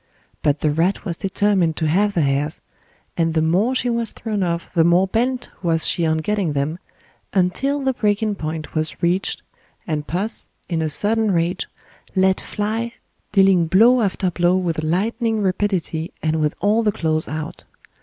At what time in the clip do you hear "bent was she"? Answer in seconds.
5.07-6.07